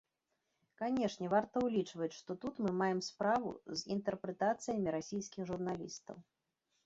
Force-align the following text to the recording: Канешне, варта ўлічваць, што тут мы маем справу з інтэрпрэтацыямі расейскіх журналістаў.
Канешне, 0.79 1.25
варта 1.33 1.55
ўлічваць, 1.65 2.15
што 2.21 2.35
тут 2.45 2.55
мы 2.67 2.71
маем 2.79 2.99
справу 3.09 3.49
з 3.81 3.93
інтэрпрэтацыямі 3.95 4.89
расейскіх 4.95 5.41
журналістаў. 5.51 6.17